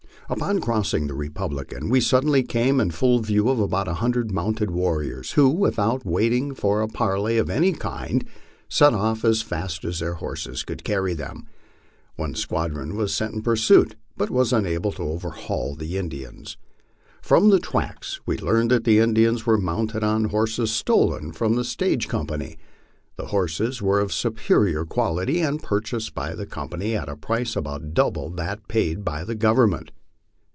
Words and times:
Upon 0.29 0.61
crossing 0.61 1.07
the 1.07 1.13
Republican 1.13 1.89
we 1.89 1.99
suddenly 1.99 2.41
came 2.41 2.79
in 2.79 2.91
full 2.91 3.19
view 3.19 3.49
of 3.49 3.59
about 3.59 3.89
a 3.89 3.95
hundred 3.95 4.31
mounted 4.31 4.71
warriors, 4.71 5.33
who, 5.33 5.49
without 5.49 6.05
waiting 6.05 6.55
for 6.55 6.81
a 6.81 6.87
parley 6.87 7.37
of 7.37 7.49
any 7.49 7.73
kind, 7.73 8.23
set 8.69 8.93
off 8.93 9.25
as 9.25 9.41
fast 9.41 9.83
as 9.83 9.99
their 9.99 10.13
horses 10.13 10.63
could 10.63 10.85
carry 10.85 11.13
them. 11.13 11.47
One 12.15 12.33
squadron 12.33 12.95
waa 12.95 13.07
sent 13.07 13.33
in 13.33 13.41
pursuit, 13.41 13.97
but 14.15 14.29
was 14.29 14.53
unable 14.53 14.93
to 14.93 15.01
overhaul 15.01 15.75
the 15.75 15.97
Indians. 15.97 16.55
From 17.21 17.49
the 17.49 17.59
tracks 17.59 18.21
we 18.25 18.37
learned 18.37 18.71
that 18.71 18.85
the 18.85 18.99
Indians 18.99 19.45
were 19.45 19.57
mounted 19.59 20.01
on 20.01 20.25
horses 20.25 20.71
stolen 20.71 21.33
from 21.33 21.57
the 21.57 21.65
stage 21.65 22.07
company. 22.07 22.57
These 23.19 23.31
horses 23.31 23.81
were 23.81 23.99
of 23.99 24.11
a 24.11 24.13
superior 24.13 24.85
quality, 24.85 25.41
and 25.41 25.61
purchased 25.61 26.13
by 26.15 26.35
the 26.35 26.45
com 26.45 26.69
pany 26.69 26.95
at 26.97 27.09
a 27.09 27.17
price 27.17 27.57
about 27.57 27.93
double 27.93 28.29
that 28.29 28.69
paid 28.69 29.03
by 29.03 29.25
the 29.25 29.35
Government. 29.35 29.91